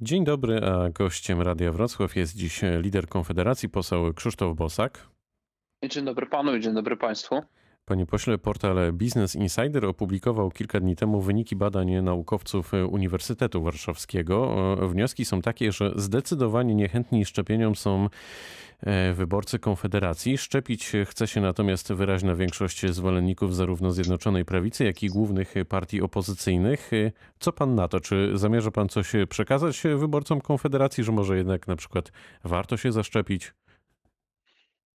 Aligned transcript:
Dzień 0.00 0.24
dobry, 0.24 0.60
a 0.64 0.90
gościem 0.90 1.42
Radia 1.42 1.72
Wrocław 1.72 2.16
jest 2.16 2.36
dziś 2.36 2.60
lider 2.80 3.08
Konfederacji, 3.08 3.68
poseł 3.68 4.14
Krzysztof 4.14 4.56
Bosak. 4.56 5.08
Dzień 5.90 6.04
dobry 6.04 6.26
panu 6.26 6.56
i 6.56 6.60
dzień 6.60 6.74
dobry 6.74 6.96
państwu. 6.96 7.42
Panie 7.88 8.06
pośle, 8.06 8.38
portal 8.38 8.92
Business 8.92 9.36
Insider 9.36 9.86
opublikował 9.86 10.50
kilka 10.50 10.80
dni 10.80 10.96
temu 10.96 11.20
wyniki 11.20 11.56
badań 11.56 12.02
naukowców 12.02 12.72
Uniwersytetu 12.90 13.62
Warszawskiego. 13.62 14.56
Wnioski 14.88 15.24
są 15.24 15.42
takie, 15.42 15.72
że 15.72 15.92
zdecydowanie 15.96 16.74
niechętni 16.74 17.24
szczepieniom 17.24 17.76
są 17.76 18.08
e, 18.80 19.12
wyborcy 19.12 19.58
Konfederacji. 19.58 20.38
Szczepić 20.38 20.92
chce 21.06 21.26
się 21.26 21.40
natomiast 21.40 21.92
wyraźna 21.92 22.34
większość 22.34 22.86
zwolenników 22.86 23.56
zarówno 23.56 23.90
Zjednoczonej 23.90 24.44
Prawicy, 24.44 24.84
jak 24.84 25.02
i 25.02 25.08
głównych 25.08 25.54
partii 25.68 26.02
opozycyjnych. 26.02 26.90
Co 27.40 27.52
pan 27.52 27.74
na 27.74 27.88
to? 27.88 28.00
Czy 28.00 28.32
zamierza 28.34 28.70
pan 28.70 28.88
coś 28.88 29.12
przekazać 29.28 29.82
wyborcom 29.96 30.40
Konfederacji, 30.40 31.04
że 31.04 31.12
może 31.12 31.36
jednak 31.36 31.68
na 31.68 31.76
przykład 31.76 32.12
warto 32.44 32.76
się 32.76 32.92
zaszczepić? 32.92 33.52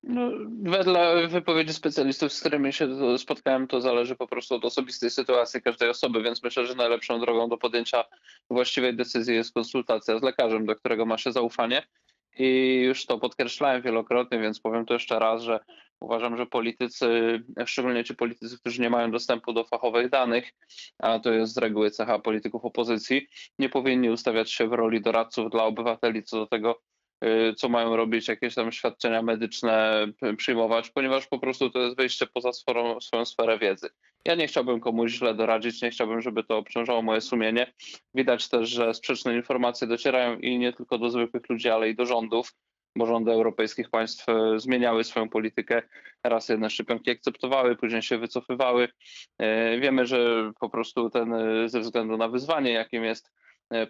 No, 0.03 0.31
wedle 0.63 1.27
wypowiedzi 1.27 1.73
specjalistów, 1.73 2.34
z 2.34 2.39
którymi 2.39 2.73
się 2.73 3.17
spotkałem, 3.17 3.67
to 3.67 3.81
zależy 3.81 4.16
po 4.16 4.27
prostu 4.27 4.55
od 4.55 4.66
osobistej 4.66 5.09
sytuacji 5.09 5.61
każdej 5.61 5.89
osoby, 5.89 6.23
więc 6.23 6.44
myślę, 6.44 6.66
że 6.66 6.75
najlepszą 6.75 7.20
drogą 7.20 7.49
do 7.49 7.57
podjęcia 7.57 8.03
właściwej 8.49 8.95
decyzji 8.95 9.35
jest 9.35 9.53
konsultacja 9.53 10.20
z 10.20 10.23
lekarzem, 10.23 10.66
do 10.66 10.75
którego 10.75 11.05
ma 11.05 11.17
się 11.17 11.31
zaufanie. 11.31 11.84
I 12.38 12.80
już 12.85 13.05
to 13.05 13.20
podkreślałem 13.20 13.81
wielokrotnie, 13.81 14.39
więc 14.39 14.59
powiem 14.59 14.85
to 14.85 14.94
jeszcze 14.94 15.20
raz, 15.20 15.41
że 15.41 15.59
uważam, 15.99 16.38
że 16.38 16.45
politycy, 16.45 17.08
szczególnie 17.66 18.03
ci 18.03 18.16
politycy, 18.16 18.58
którzy 18.59 18.81
nie 18.81 18.89
mają 18.89 19.11
dostępu 19.11 19.53
do 19.53 19.63
fachowych 19.63 20.09
danych, 20.09 20.53
a 20.99 21.20
to 21.20 21.33
jest 21.33 21.53
z 21.53 21.58
reguły 21.58 21.91
cecha 21.91 22.20
polityków 22.20 22.66
opozycji, 22.66 23.27
nie 23.59 23.70
powinni 23.70 24.09
ustawiać 24.09 24.52
się 24.52 24.67
w 24.67 24.73
roli 24.73 25.02
doradców 25.02 25.49
dla 25.52 25.63
obywateli 25.63 26.23
co 26.23 26.38
do 26.38 26.47
tego, 26.47 26.81
co 27.57 27.69
mają 27.69 27.95
robić, 27.95 28.27
jakieś 28.27 28.55
tam 28.55 28.71
świadczenia 28.71 29.21
medyczne 29.21 30.07
przyjmować, 30.38 30.89
ponieważ 30.89 31.27
po 31.27 31.39
prostu 31.39 31.69
to 31.69 31.80
jest 31.80 31.97
wyjście 31.97 32.27
poza 32.27 32.53
swoją, 32.53 33.02
swoją 33.02 33.25
sferę 33.25 33.59
wiedzy. 33.59 33.89
Ja 34.25 34.35
nie 34.35 34.47
chciałbym 34.47 34.80
komuś 34.80 35.11
źle 35.11 35.33
doradzić, 35.33 35.81
nie 35.81 35.89
chciałbym, 35.89 36.21
żeby 36.21 36.43
to 36.43 36.57
obciążało 36.57 37.02
moje 37.02 37.21
sumienie. 37.21 37.73
Widać 38.13 38.49
też, 38.49 38.69
że 38.69 38.93
sprzeczne 38.93 39.35
informacje 39.35 39.88
docierają 39.88 40.39
i 40.39 40.57
nie 40.57 40.73
tylko 40.73 40.97
do 40.97 41.09
zwykłych 41.09 41.49
ludzi, 41.49 41.69
ale 41.69 41.89
i 41.89 41.95
do 41.95 42.05
rządów, 42.05 42.53
bo 42.95 43.05
rządy 43.05 43.31
europejskich 43.31 43.89
państw 43.89 44.30
e, 44.30 44.59
zmieniały 44.59 45.03
swoją 45.03 45.30
politykę. 45.30 45.81
Raz 46.23 46.49
jedne 46.49 46.69
szczepionki 46.69 47.11
akceptowały, 47.11 47.75
później 47.75 48.02
się 48.02 48.17
wycofywały. 48.17 48.87
E, 49.37 49.80
wiemy, 49.80 50.05
że 50.05 50.52
po 50.59 50.69
prostu 50.69 51.09
ten 51.09 51.35
ze 51.65 51.80
względu 51.80 52.17
na 52.17 52.27
wyzwanie, 52.27 52.71
jakim 52.71 53.03
jest 53.03 53.31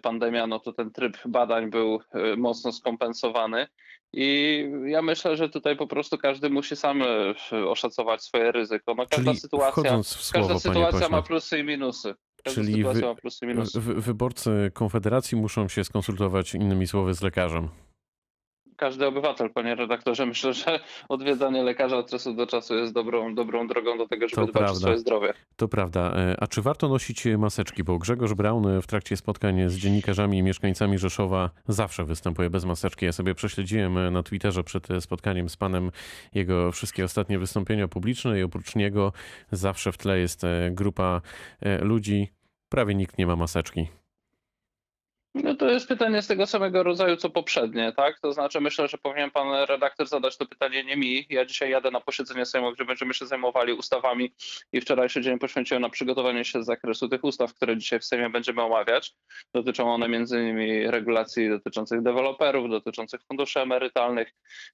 pandemia, 0.02 0.46
no 0.46 0.58
to 0.60 0.72
ten 0.72 0.90
tryb 0.90 1.16
badań 1.26 1.70
był 1.70 2.00
e, 2.12 2.36
mocno 2.36 2.72
skompensowany. 2.72 3.66
I 4.12 4.64
ja 4.86 5.02
myślę, 5.02 5.36
że 5.36 5.48
tutaj 5.48 5.76
po 5.76 5.86
prostu 5.86 6.18
każdy 6.18 6.50
musi 6.50 6.76
sam 6.76 7.02
e, 7.02 7.68
oszacować 7.68 8.22
swoje 8.22 8.52
ryzyko. 8.52 8.94
No 8.94 9.06
każda 9.06 9.30
Czyli 9.30 9.40
sytuacja, 9.40 10.02
słowo, 10.02 10.32
każda 10.32 10.58
sytuacja 10.58 11.08
ma 11.08 11.22
plus 11.22 11.52
i 11.52 11.64
minusy. 11.64 12.14
Każda 12.44 12.62
Czyli 12.62 12.84
plusy. 13.20 13.46
Wy, 13.74 13.94
wyborcy 13.94 14.70
Konfederacji 14.74 15.38
muszą 15.38 15.68
się 15.68 15.84
skonsultować 15.84 16.54
innymi 16.54 16.86
słowy 16.86 17.14
z 17.14 17.22
lekarzem 17.22 17.68
każdy 18.76 19.06
obywatel, 19.06 19.50
panie 19.50 19.74
redaktorze. 19.74 20.26
Myślę, 20.34 20.54
że 20.54 20.80
odwiedzanie 21.08 21.62
lekarza 21.62 21.96
od 21.96 22.10
czasu 22.10 22.34
do 22.34 22.46
czasu 22.46 22.74
jest 22.74 22.92
dobrą, 22.92 23.34
dobrą 23.34 23.66
drogą 23.66 23.98
do 23.98 24.08
tego, 24.08 24.28
żeby 24.28 24.46
to 24.46 24.52
dbać 24.52 24.62
prawda. 24.62 24.72
o 24.72 24.80
swoje 24.80 24.98
zdrowie. 24.98 25.32
To 25.56 25.68
prawda. 25.68 26.14
E, 26.16 26.36
a 26.40 26.46
czy 26.46 26.62
warto 26.62 26.88
nosić 26.88 27.24
maseczki? 27.38 27.84
Bo 27.84 27.98
Grzegorz 27.98 28.34
Braun 28.34 28.80
w 28.80 28.86
trakcie 28.86 29.16
spotkań 29.16 29.70
z 29.70 29.76
dziennikarzami 29.76 30.38
i 30.38 30.42
mieszkańcami 30.42 30.98
Rzeszowa 30.98 31.50
zawsze 31.68 32.04
występuje 32.04 32.50
bez 32.50 32.64
maseczki. 32.64 33.06
Ja 33.06 33.12
sobie 33.12 33.34
prześledziłem 33.34 34.12
na 34.12 34.22
Twitterze 34.22 34.64
przed 34.64 34.88
spotkaniem 35.00 35.48
z 35.48 35.56
panem 35.56 35.90
jego 36.34 36.72
wszystkie 36.72 37.04
ostatnie 37.04 37.38
wystąpienia 37.38 37.88
publiczne 37.88 38.40
i 38.40 38.42
oprócz 38.42 38.76
niego 38.76 39.12
zawsze 39.52 39.92
w 39.92 39.98
tle 39.98 40.18
jest 40.18 40.44
e, 40.44 40.70
grupa 40.70 41.20
e, 41.60 41.84
ludzi. 41.84 42.28
Prawie 42.68 42.94
nikt 42.94 43.18
nie 43.18 43.26
ma 43.26 43.36
maseczki. 43.36 43.88
No 45.34 45.54
to 45.54 45.70
jest 45.70 45.88
pytanie 45.88 46.22
z 46.22 46.26
tego 46.26 46.46
samego 46.46 46.82
rodzaju 46.82 47.16
co 47.16 47.30
poprzednie, 47.30 47.92
tak? 47.96 48.20
To 48.20 48.32
znaczy 48.32 48.60
myślę, 48.60 48.88
że 48.88 48.98
powinien 48.98 49.30
pan 49.30 49.64
redaktor 49.68 50.06
zadać 50.06 50.36
to 50.36 50.46
pytanie 50.46 50.84
nie 50.84 50.96
mi. 50.96 51.26
Ja 51.30 51.44
dzisiaj 51.44 51.70
jadę 51.70 51.90
na 51.90 52.00
posiedzenie 52.00 52.46
Sejmu, 52.46 52.72
gdzie 52.72 52.84
będziemy 52.84 53.14
się 53.14 53.26
zajmowali 53.26 53.72
ustawami 53.72 54.34
i 54.72 54.80
wczorajszy 54.80 55.20
dzień 55.20 55.38
poświęciłem 55.38 55.82
na 55.82 55.88
przygotowanie 55.88 56.44
się 56.44 56.62
z 56.62 56.66
zakresu 56.66 57.08
tych 57.08 57.24
ustaw, 57.24 57.54
które 57.54 57.76
dzisiaj 57.78 58.00
w 58.00 58.04
Sejmie 58.04 58.30
będziemy 58.30 58.62
omawiać. 58.62 59.14
Dotyczą 59.54 59.94
one 59.94 60.08
między 60.08 60.40
innymi 60.40 60.90
regulacji 60.90 61.48
dotyczących 61.48 62.02
deweloperów, 62.02 62.70
dotyczących 62.70 63.20
funduszy 63.28 63.60
emerytalnych, 63.60 64.32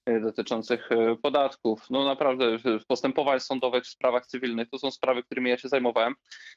y, 0.09 0.19
dotyczących 0.19 0.91
y, 0.91 1.15
podatków. 1.21 1.89
No 1.89 2.05
naprawdę 2.05 2.57
postępowań 2.87 3.39
sądowych 3.39 3.83
w 3.83 3.87
sprawach 3.87 4.25
cywilnych 4.27 4.69
to 4.69 4.79
są 4.79 4.91
sprawy, 4.91 5.23
którymi 5.23 5.49
ja 5.49 5.57
się 5.57 5.69
zajmowałem. 5.69 6.15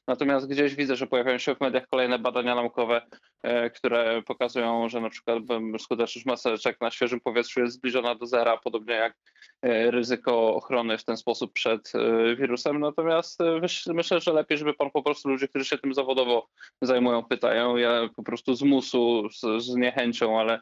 Natomiast 0.09 0.49
gdzieś 0.49 0.75
widzę, 0.75 0.97
że 0.97 1.07
pojawiają 1.07 1.39
się 1.39 1.55
w 1.55 1.61
mediach 1.61 1.89
kolejne 1.89 2.19
badania 2.19 2.55
naukowe, 2.55 3.03
y, 3.47 3.71
które 3.71 3.94
które 3.95 4.23
pokazują, 4.23 4.89
że 4.89 5.01
na 5.01 5.11
przykład 5.11 5.43
skuteczność 5.79 6.27
maseczek 6.27 6.81
na 6.81 6.91
świeżym 6.91 7.21
powietrzu 7.21 7.61
jest 7.61 7.75
zbliżona 7.75 8.15
do 8.15 8.27
zera, 8.27 8.57
podobnie 8.57 8.95
jak 8.95 9.17
e, 9.63 9.91
ryzyko 9.91 10.55
ochrony 10.55 10.99
w 10.99 11.05
ten 11.05 11.17
sposób 11.17 11.53
przed 11.53 11.93
e, 11.95 12.37
wirusem. 12.37 12.81
Natomiast 12.81 13.41
e, 13.41 13.61
myślę, 13.95 14.21
że 14.21 14.33
lepiej, 14.33 14.59
żeby 14.59 14.75
pan 14.75 14.91
po 14.91 15.03
prostu 15.03 15.29
ludzi, 15.29 15.49
którzy 15.49 15.65
się 15.65 15.79
tym 15.79 15.95
zawodowo 15.95 16.49
zajmują, 16.83 17.25
pytają. 17.25 17.77
Ja 17.77 18.09
po 18.17 18.23
prostu 18.23 18.55
z 18.55 18.63
musu, 18.63 19.29
z, 19.31 19.65
z 19.65 19.75
niechęcią, 19.75 20.41
ale 20.41 20.61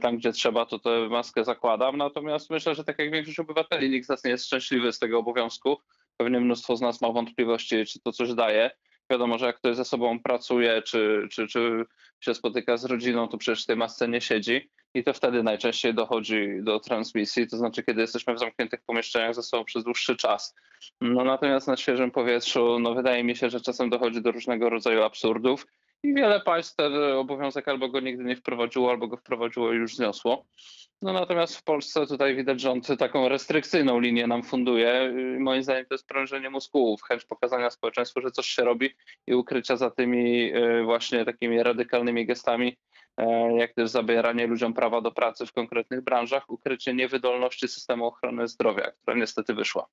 tam, 0.00 0.16
gdzie 0.16 0.32
trzeba, 0.32 0.66
to 0.66 0.78
tę 0.78 1.08
maskę 1.08 1.44
zakładam. 1.44 1.96
Natomiast 1.96 2.50
myślę, 2.50 2.74
że 2.74 2.84
tak 2.84 2.98
jak 2.98 3.10
większość 3.10 3.40
obywateli, 3.40 3.90
nikt 3.90 4.06
z 4.06 4.08
nas 4.08 4.24
nie 4.24 4.30
jest 4.30 4.46
szczęśliwy 4.46 4.92
z 4.92 4.98
tego 4.98 5.18
obowiązku. 5.18 5.76
Pewnie 6.16 6.40
mnóstwo 6.40 6.76
z 6.76 6.80
nas 6.80 7.00
ma 7.00 7.12
wątpliwości, 7.12 7.86
czy 7.86 8.00
to 8.00 8.12
coś 8.12 8.34
daje. 8.34 8.70
Wiadomo, 9.10 9.38
że 9.38 9.46
jak 9.46 9.56
ktoś 9.56 9.76
ze 9.76 9.84
sobą 9.84 10.20
pracuje, 10.20 10.82
czy, 10.82 11.28
czy, 11.30 11.46
czy 11.46 11.84
się 12.20 12.34
spotyka 12.34 12.76
z 12.76 12.84
rodziną, 12.84 13.28
to 13.28 13.38
przecież 13.38 13.64
w 13.64 13.66
tej 13.66 13.76
masce 13.76 14.08
nie 14.08 14.20
siedzi 14.20 14.70
i 14.94 15.04
to 15.04 15.12
wtedy 15.12 15.42
najczęściej 15.42 15.94
dochodzi 15.94 16.48
do 16.62 16.80
transmisji, 16.80 17.48
to 17.48 17.56
znaczy 17.56 17.82
kiedy 17.82 18.00
jesteśmy 18.00 18.34
w 18.34 18.38
zamkniętych 18.38 18.80
pomieszczeniach 18.86 19.34
ze 19.34 19.42
sobą 19.42 19.64
przez 19.64 19.84
dłuższy 19.84 20.16
czas. 20.16 20.54
No 21.00 21.24
natomiast 21.24 21.68
na 21.68 21.76
świeżym 21.76 22.10
powietrzu, 22.10 22.78
no 22.78 22.94
wydaje 22.94 23.24
mi 23.24 23.36
się, 23.36 23.50
że 23.50 23.60
czasem 23.60 23.90
dochodzi 23.90 24.22
do 24.22 24.32
różnego 24.32 24.70
rodzaju 24.70 25.02
absurdów 25.02 25.66
i 26.04 26.14
wiele 26.14 26.40
państw 26.40 26.76
ten 26.76 26.92
obowiązek 26.94 27.68
albo 27.68 27.88
go 27.88 28.00
nigdy 28.00 28.24
nie 28.24 28.36
wprowadziło, 28.36 28.90
albo 28.90 29.08
go 29.08 29.16
wprowadziło 29.16 29.72
i 29.72 29.76
już 29.76 29.96
zniosło. 29.96 30.44
No 31.02 31.12
natomiast 31.12 31.56
w 31.56 31.64
Polsce 31.64 32.06
tutaj 32.06 32.36
widać, 32.36 32.64
on 32.64 32.80
taką 32.80 33.28
restrykcyjną 33.28 34.00
linię 34.00 34.26
nam 34.26 34.42
funduje. 34.42 35.14
Moim 35.38 35.62
zdaniem 35.62 35.86
to 35.86 35.94
jest 35.94 36.06
prężenie 36.06 36.50
mózgów, 36.50 37.02
chęć 37.02 37.24
pokazania 37.24 37.70
społeczeństwu, 37.70 38.20
że 38.20 38.30
coś 38.30 38.46
się 38.46 38.64
robi 38.64 38.90
i 39.26 39.34
ukrycia 39.34 39.76
za 39.76 39.90
tymi 39.90 40.52
e, 40.52 40.82
właśnie 40.84 41.24
takimi 41.24 41.62
radykalnymi 41.62 42.26
gestami, 42.26 42.76
e, 43.16 43.56
jak 43.56 43.74
też 43.74 43.90
zabieranie 43.90 44.46
ludziom 44.46 44.74
prawa 44.74 45.00
do 45.00 45.12
pracy 45.12 45.46
w 45.46 45.52
konkretnych 45.52 46.04
branżach, 46.04 46.50
ukrycie 46.50 46.94
niewydolności 46.94 47.68
systemu 47.68 48.06
ochrony 48.06 48.48
zdrowia, 48.48 48.90
która 48.90 49.16
niestety 49.16 49.54
wyszła. 49.54 49.86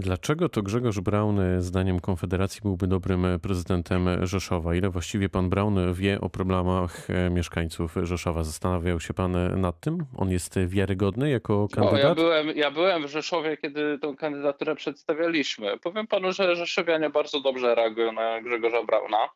Dlaczego 0.00 0.48
to 0.48 0.62
Grzegorz 0.62 1.00
Braun, 1.00 1.40
zdaniem 1.58 2.00
Konfederacji, 2.00 2.60
byłby 2.62 2.86
dobrym 2.86 3.26
prezydentem 3.42 4.26
Rzeszowa? 4.26 4.74
Ile 4.74 4.90
właściwie 4.90 5.28
pan 5.28 5.48
Braun 5.48 5.94
wie 5.94 6.20
o 6.20 6.30
problemach 6.30 7.08
mieszkańców 7.30 7.94
Rzeszowa? 8.02 8.44
Zastanawiał 8.44 9.00
się 9.00 9.14
pan 9.14 9.60
nad 9.60 9.80
tym? 9.80 10.06
On 10.16 10.30
jest 10.30 10.58
wiarygodny 10.66 11.30
jako 11.30 11.68
kandydat? 11.68 12.04
O, 12.04 12.08
ja, 12.08 12.14
byłem, 12.14 12.56
ja 12.56 12.70
byłem 12.70 13.06
w 13.06 13.10
Rzeszowie, 13.10 13.56
kiedy 13.56 13.98
tą 13.98 14.16
kandydaturę 14.16 14.74
przedstawialiśmy. 14.74 15.78
Powiem 15.78 16.06
panu, 16.06 16.32
że 16.32 16.56
Rzeszowianie 16.56 17.10
bardzo 17.10 17.40
dobrze 17.40 17.74
reagują 17.74 18.12
na 18.12 18.42
Grzegorza 18.42 18.84
Brauna. 18.84 19.28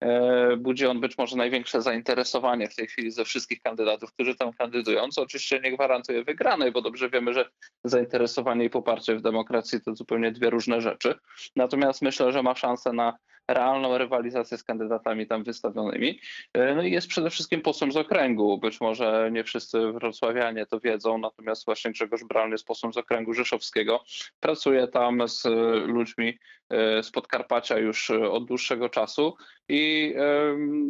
E, 0.00 0.56
budzi 0.56 0.86
on 0.86 1.00
być 1.00 1.18
może 1.18 1.36
największe 1.36 1.82
zainteresowanie 1.82 2.68
w 2.68 2.74
tej 2.74 2.86
chwili 2.86 3.10
ze 3.10 3.24
wszystkich 3.24 3.62
kandydatów, 3.62 4.12
którzy 4.12 4.34
tam 4.34 4.52
kandydują, 4.52 5.08
co 5.08 5.22
oczywiście 5.22 5.60
nie 5.60 5.72
gwarantuje 5.72 6.24
wygranej, 6.24 6.72
bo 6.72 6.82
dobrze 6.82 7.10
wiemy, 7.10 7.34
że 7.34 7.50
zainteresowanie 7.84 8.64
i 8.64 8.70
poparcie 8.70 9.16
w 9.16 9.22
demokracji 9.22 9.80
to 9.80 9.94
zupełnie 9.94 10.32
dwie 10.32 10.50
różne 10.50 10.80
rzeczy. 10.80 11.14
Natomiast 11.56 12.02
myślę, 12.02 12.32
że 12.32 12.42
ma 12.42 12.54
szansę 12.54 12.92
na 12.92 13.18
realną 13.48 13.98
rywalizację 13.98 14.58
z 14.58 14.64
kandydatami 14.64 15.26
tam 15.26 15.44
wystawionymi. 15.44 16.20
E, 16.54 16.74
no 16.74 16.82
i 16.82 16.92
jest 16.92 17.08
przede 17.08 17.30
wszystkim 17.30 17.60
posłem 17.60 17.92
z 17.92 17.96
okręgu. 17.96 18.58
Być 18.58 18.80
może 18.80 19.30
nie 19.32 19.44
wszyscy 19.44 19.92
wrocławianie 19.92 20.66
to 20.66 20.80
wiedzą, 20.80 21.18
natomiast 21.18 21.64
właśnie 21.64 21.90
Grzegorz 21.90 22.24
Braun 22.24 22.52
jest 22.52 22.66
posłem 22.66 22.92
z 22.92 22.96
okręgu 22.96 23.34
rzeszowskiego. 23.34 24.04
Pracuje 24.40 24.88
tam 24.88 25.28
z 25.28 25.44
ludźmi 25.86 26.38
e, 26.70 27.02
z 27.02 27.10
Podkarpacia 27.10 27.78
już 27.78 28.10
od 28.10 28.44
dłuższego 28.44 28.88
czasu 28.88 29.36
i, 29.68 30.14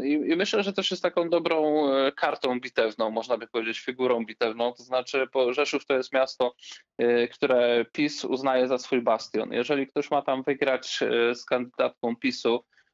i, 0.05 0.13
i 0.13 0.37
myślę, 0.37 0.63
że 0.63 0.73
też 0.73 0.91
jest 0.91 1.03
taką 1.03 1.31
dobrą 1.31 1.89
e, 1.93 2.13
kartą 2.13 2.61
bitewną, 2.61 3.11
można 3.11 3.39
by 3.39 3.47
powiedzieć 3.47 3.81
figurą 3.81 4.25
bitewną, 4.25 4.73
to 4.73 4.83
znaczy 4.83 5.27
Rzeszów 5.51 5.87
to 5.87 5.95
jest 5.95 6.13
miasto, 6.13 6.55
które 7.33 7.85
PiS 7.93 8.25
uznaje 8.25 8.69
za 8.69 8.79
swój 8.79 9.03
bastion. 9.03 9.53
Jeżeli 9.53 9.87
ktoś 9.87 10.11
ma 10.11 10.23
tam 10.23 10.43
wygrać 10.43 10.99
z 11.35 11.45
kandydatką 11.45 12.17
PiSu, 12.17 12.48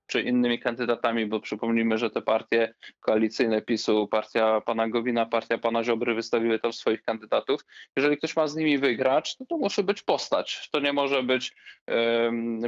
czy 0.06 0.22
innymi 0.22 0.58
kandydatami, 0.58 1.26
bo 1.26 1.40
przypomnijmy, 1.40 1.98
że 1.98 2.10
te 2.10 2.22
partie 2.22 2.74
koalicyjne 3.00 3.62
PiSu, 3.62 4.08
partia 4.08 4.60
pana 4.60 4.88
Gowina, 4.88 5.26
partia 5.26 5.58
pana 5.58 5.84
Ziobry 5.84 6.14
wystawiły 6.14 6.58
tam 6.58 6.72
swoich 6.72 7.02
kandydatów. 7.02 7.60
Jeżeli 7.96 8.16
ktoś 8.16 8.36
ma 8.36 8.46
z 8.46 8.56
nimi 8.56 8.78
wygrać, 8.78 9.36
no 9.40 9.46
to 9.46 9.56
musi 9.56 9.82
być 9.82 10.02
postać. 10.02 10.68
To 10.72 10.80
nie 10.80 10.92
może 10.92 11.22
być. 11.22 11.56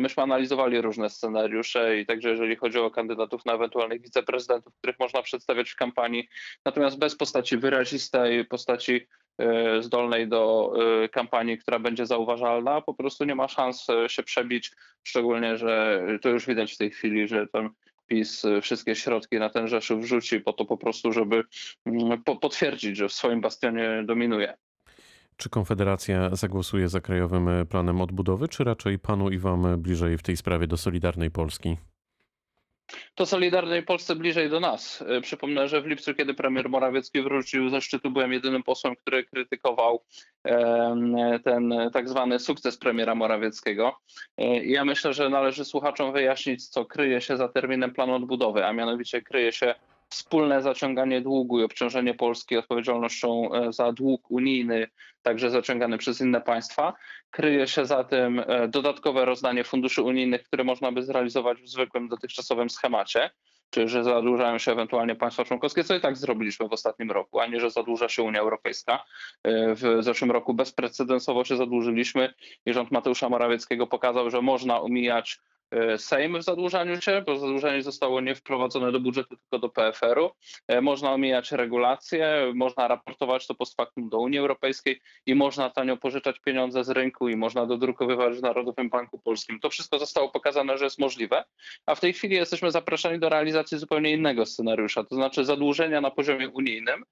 Myśmy 0.01 0.23
analizowali 0.23 0.81
różne 0.81 1.11
scenariusze 1.11 1.99
i 1.99 2.07
także 2.07 2.31
jeżeli 2.31 2.57
chodzi 2.57 2.79
o 2.79 2.91
kandydatów 2.91 3.45
na 3.45 3.55
ewentualnych 3.55 4.03
wiceprezydentów, 4.03 4.75
których 4.79 4.99
można 4.99 5.23
przedstawiać 5.23 5.71
w 5.71 5.77
kampanii, 5.77 6.29
natomiast 6.65 6.99
bez 6.99 7.17
postaci 7.17 7.57
wyrazistej, 7.57 8.45
postaci 8.45 9.07
zdolnej 9.81 10.29
do 10.29 10.73
e, 11.05 11.09
kampanii, 11.09 11.59
która 11.59 11.79
będzie 11.79 12.07
zauważalna, 12.07 12.81
po 12.81 12.95
prostu 12.95 13.25
nie 13.25 13.35
ma 13.35 13.49
szans 13.49 13.91
e, 13.91 14.09
się 14.09 14.23
przebić, 14.23 14.73
szczególnie, 15.03 15.57
że 15.57 16.03
to 16.23 16.29
już 16.29 16.47
widać 16.47 16.75
w 16.75 16.79
tej 16.79 16.91
chwili, 16.91 17.29
że 17.29 17.47
tam 17.47 17.71
PiS 18.07 18.43
wszystkie 18.63 18.95
środki 18.95 19.39
na 19.39 19.51
ten 19.51 19.69
Rzeszów 19.69 20.01
wrzuci 20.01 20.41
po 20.41 20.53
to 20.53 20.65
po 20.65 20.77
prostu, 20.77 21.13
żeby 21.13 21.43
mm, 21.87 22.23
potwierdzić, 22.23 22.97
że 22.97 23.09
w 23.09 23.13
swoim 23.13 23.41
bastionie 23.41 24.03
dominuje. 24.05 24.55
Czy 25.37 25.51
Konfederacja 25.51 26.37
zagłosuje 26.37 26.89
za 26.89 27.01
Krajowym 27.01 27.49
Planem 27.71 28.01
Odbudowy, 28.01 28.49
czy 28.49 28.65
raczej 28.65 28.99
panu 28.99 29.31
i 29.31 29.39
wam 29.39 29.83
bliżej 29.83 30.19
w 30.19 30.23
tej 30.23 30.37
sprawie 30.37 30.67
do 30.67 30.77
Solidarnej 30.77 31.31
Polski? 31.31 31.77
To 33.15 33.27
Solidarnej 33.27 33.83
Polsce 33.83 34.17
bliżej 34.17 34.51
do 34.51 34.61
nas. 34.61 35.05
E, 35.09 35.21
przypomnę, 35.21 35.69
że 35.69 35.81
w 35.81 35.87
lipcu, 35.87 36.15
kiedy 36.15 36.35
premier 36.35 36.69
Morawiecki 36.69 37.23
wrócił 37.23 37.71
ze 37.71 37.81
szczytu, 37.81 38.11
byłem 38.11 38.33
jedynym 38.33 38.63
posłem, 38.63 38.97
który 38.97 39.25
krytykował 39.25 40.03
ten 41.45 41.75
tak 41.93 42.09
zwany 42.09 42.39
sukces 42.39 42.79
premiera 42.79 43.15
Morawieckiego. 43.15 43.99
E, 44.39 44.65
ja 44.65 44.85
myślę, 44.85 45.13
że 45.13 45.29
należy 45.29 45.65
słuchaczom 45.65 46.13
wyjaśnić, 46.13 46.69
co 46.69 46.85
kryje 46.85 47.21
się 47.21 47.37
za 47.37 47.49
terminem 47.49 47.93
planu 47.93 48.15
odbudowy, 48.15 48.67
a 48.67 48.73
mianowicie 48.73 49.23
kryje 49.23 49.53
się 49.53 49.75
wspólne 50.09 50.63
zaciąganie 50.63 51.21
długu 51.21 51.61
i 51.61 51.65
obciążenie 51.65 52.15
Polski 52.15 52.57
odpowiedzialnością 52.57 53.55
e, 53.55 53.73
za 53.73 53.93
dług 53.93 54.31
unijny, 54.31 54.89
także 55.23 55.51
zaciągany 55.51 55.99
przez 55.99 56.21
inne 56.21 56.41
państwa. 56.41 56.95
Kryje 57.31 57.67
się 57.69 57.87
za 57.87 58.05
tym 58.05 58.43
e, 58.47 58.69
dodatkowe 58.69 59.25
rozdanie 59.25 59.65
funduszy 59.65 60.03
unijnych, 60.03 60.43
które 60.43 60.65
można 60.65 60.93
by 60.93 61.03
zrealizować 61.03 61.63
w 61.63 61.69
zwykłym 61.69 62.09
dotychczasowym 62.09 62.71
schemacie, 62.71 63.31
czy 63.71 63.89
że 63.89 64.05
zadłużają 64.05 64.59
się 64.59 64.73
ewentualnie 64.73 65.17
państwa 65.17 65.45
członkowskie, 65.45 65.85
co 65.85 65.95
i 65.95 66.01
tak 66.01 66.17
zrobiliśmy 66.17 66.69
w 66.69 66.73
ostatnim 66.73 67.11
roku, 67.11 67.41
a 67.41 67.47
nie, 67.47 67.61
że 67.61 67.71
zadłuża 67.71 68.09
się 68.09 68.23
Unia 68.23 68.41
Europejska. 68.41 69.05
E, 69.45 69.75
w 69.75 69.97
zeszłym 70.01 70.31
roku 70.31 70.55
bezprecedensowo 70.55 71.45
się 71.45 71.57
zadłużyliśmy 71.57 72.35
i 72.67 72.73
rząd 72.73 72.91
Mateusza 72.91 73.29
Morawieckiego 73.29 73.87
pokazał, 73.87 74.31
że 74.31 74.43
można 74.43 74.81
omijać 74.81 75.41
Sejm 75.97 76.39
w 76.39 76.43
zadłużaniu 76.43 77.01
się, 77.01 77.23
bo 77.27 77.39
zadłużenie 77.39 77.83
zostało 77.83 78.21
nie 78.21 78.35
wprowadzone 78.35 78.93
do 78.93 79.01
budżetu, 79.01 79.37
tylko 79.37 79.59
do 79.59 79.69
PFR-u. 79.69 80.31
E, 80.69 80.81
można 80.81 81.13
omijać 81.13 81.53
regulacje, 81.53 82.53
można 82.55 82.89
raportować 82.89 83.47
to 83.47 83.55
post 83.55 83.77
factum 83.77 84.09
do 84.09 84.19
Unii 84.19 84.39
Europejskiej 84.39 85.01
i 85.27 85.35
można 85.35 85.71
tanio 85.71 85.97
pożyczać 85.97 86.41
pieniądze 86.41 86.85
z 86.85 86.91
rynku 86.91 87.29
i 87.29 87.37
można 87.37 87.67
dodrukowywać 87.67 88.39
w 88.39 88.43
Narodowym 88.43 88.89
Banku 88.89 89.19
Polskim. 89.19 89.61
To 89.61 89.71
wszystko 89.71 89.99
zostało 89.99 90.29
pokazane, 90.29 90.79
że 90.79 90.85
jest 90.85 90.99
możliwe, 90.99 91.45
a 91.87 91.95
w 91.95 92.01
tej 92.01 92.13
chwili 92.13 92.37
jesteśmy 92.37 92.71
zapraszani 92.71 93.19
do 93.19 93.29
realizacji 93.29 93.79
zupełnie 93.79 94.13
innego 94.13 94.47
scenariusza, 94.47 95.05
to 95.05 95.15
znaczy 95.15 95.45
zadłużenia 95.45 96.01
na 96.01 96.11
poziomie 96.11 96.49
unijnym, 96.49 97.05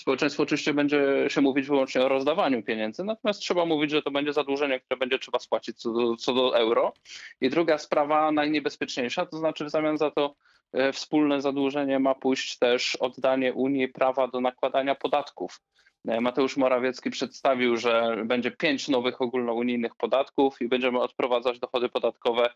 Społeczeństwo 0.00 0.42
oczywiście 0.42 0.74
będzie 0.74 1.26
się 1.28 1.40
mówić 1.40 1.66
wyłącznie 1.66 2.02
o 2.02 2.08
rozdawaniu 2.08 2.62
pieniędzy, 2.62 3.04
natomiast 3.04 3.40
trzeba 3.40 3.64
mówić, 3.64 3.90
że 3.90 4.02
to 4.02 4.10
będzie 4.10 4.32
zadłużenie, 4.32 4.80
które 4.80 4.98
będzie 4.98 5.18
trzeba 5.18 5.38
spłacić 5.38 5.76
co 5.76 5.92
do, 5.92 6.16
co 6.16 6.34
do 6.34 6.58
euro. 6.58 6.92
I 7.40 7.50
druga 7.50 7.78
sprawa, 7.78 8.32
najniebezpieczniejsza, 8.32 9.26
to 9.26 9.36
znaczy 9.36 9.64
w 9.64 9.70
zamian 9.70 9.98
za 9.98 10.10
to 10.10 10.34
e, 10.72 10.92
wspólne 10.92 11.40
zadłużenie 11.40 11.98
ma 11.98 12.14
pójść 12.14 12.58
też 12.58 12.96
oddanie 12.96 13.52
Unii 13.52 13.88
prawa 13.88 14.28
do 14.28 14.40
nakładania 14.40 14.94
podatków. 14.94 15.60
E, 16.08 16.20
Mateusz 16.20 16.56
Morawiecki 16.56 17.10
przedstawił, 17.10 17.76
że 17.76 18.22
będzie 18.24 18.50
pięć 18.50 18.88
nowych 18.88 19.22
ogólnounijnych 19.22 19.94
podatków 19.94 20.62
i 20.62 20.68
będziemy 20.68 21.00
odprowadzać 21.00 21.58
dochody 21.58 21.88
podatkowe 21.88 22.50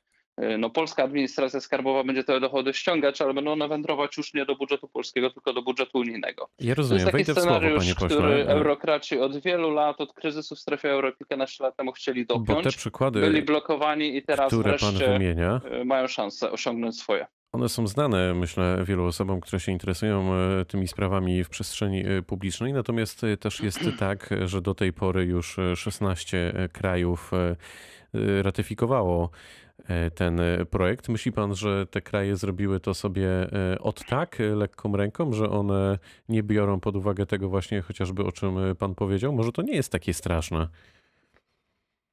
no, 0.59 0.71
polska 0.71 1.03
administracja 1.03 1.61
skarbowa 1.61 2.05
będzie 2.05 2.25
te 2.25 2.41
dochody 2.41 2.75
ściągać, 2.75 3.21
ale 3.21 3.35
będą 3.35 3.53
one 3.53 3.69
wędrować 3.69 4.17
już 4.17 4.35
nie 4.35 4.45
do 4.47 4.57
budżetu 4.57 4.89
polskiego, 4.89 5.31
tylko 5.31 5.53
do 5.53 5.63
budżetu 5.63 5.99
unijnego. 5.99 6.49
Ja 6.59 6.75
rozumiem, 6.75 7.11
to 7.11 7.19
jest 7.19 7.29
taki 7.29 7.41
scenariusz, 7.41 7.85
słowo, 7.85 8.07
który 8.07 8.47
eurokraci 8.47 9.19
od 9.19 9.37
wielu 9.37 9.71
lat, 9.71 10.01
od 10.01 10.13
kryzysu 10.13 10.57
w 10.57 10.59
strefie 10.59 10.91
euro 10.91 11.13
kilkanaście 11.13 11.65
lat 11.65 11.77
temu 11.77 11.93
chcieli 11.93 12.27
dopiąć. 12.27 12.49
Bo 12.49 12.63
te 12.63 12.71
przykłady, 12.71 13.21
byli 13.21 13.43
blokowani 13.43 14.17
i 14.17 14.23
teraz 14.23 14.47
które 14.47 14.71
wreszcie 14.71 14.87
pan 14.87 15.13
wymienia, 15.13 15.61
e, 15.71 15.85
mają 15.85 16.07
szansę 16.07 16.51
osiągnąć 16.51 16.99
swoje. 17.01 17.27
One 17.53 17.69
są 17.69 17.87
znane, 17.87 18.35
myślę, 18.35 18.85
wielu 18.85 19.05
osobom, 19.05 19.41
które 19.41 19.61
się 19.61 19.73
interesują 19.73 20.35
e, 20.35 20.65
tymi 20.65 20.89
sprawami 20.89 21.45
w 21.45 21.49
przestrzeni 21.49 22.05
publicznej. 22.27 22.73
Natomiast 22.73 23.21
też 23.41 23.61
jest 23.61 23.81
tak, 23.99 24.31
że 24.45 24.63
do 24.63 24.75
tej 24.75 24.93
pory 24.93 25.25
już 25.25 25.57
16 25.75 26.69
krajów 26.73 27.31
ratyfikowało 28.43 29.31
E, 29.89 30.11
ten 30.11 30.41
e, 30.41 30.65
projekt. 30.65 31.09
Myśli 31.09 31.33
pan, 31.33 31.55
że 31.55 31.87
te 31.87 32.01
kraje 32.01 32.37
zrobiły 32.37 32.81
to 32.81 32.95
sobie 32.95 33.29
od 33.81 34.05
tak, 34.05 34.39
lekką 34.55 34.97
ręką, 34.97 35.33
że 35.33 35.51
one 35.51 35.99
nie 36.29 36.43
biorą 36.43 36.81
pod 36.81 36.97
uwagę 36.97 37.27
tego 37.27 37.49
właśnie 37.49 37.83
chociażby 37.83 38.25
o 38.25 38.33
czym 38.33 38.57
pan 38.79 38.95
powiedział? 38.95 39.33
Może 39.33 39.53
to 39.53 39.63
nie 39.63 39.75
jest 39.75 39.93
takie 39.93 40.15
straszne. 40.15 40.69